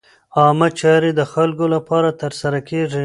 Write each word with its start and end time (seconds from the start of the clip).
عامه 0.39 0.67
چارې 0.79 1.11
د 1.19 1.21
خلکو 1.33 1.65
لپاره 1.75 2.09
ترسره 2.21 2.59
کېږي. 2.69 2.99